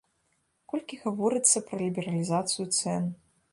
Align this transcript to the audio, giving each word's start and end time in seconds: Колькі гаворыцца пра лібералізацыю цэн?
Колькі 0.73 0.99
гаворыцца 1.03 1.63
пра 1.69 1.77
лібералізацыю 1.83 2.69
цэн? 2.81 3.09